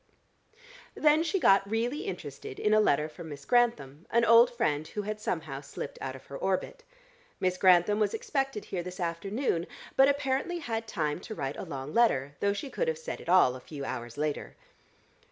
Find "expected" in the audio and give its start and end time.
8.15-8.65